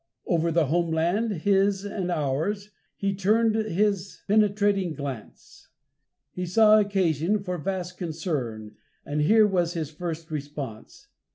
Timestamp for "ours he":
2.09-3.13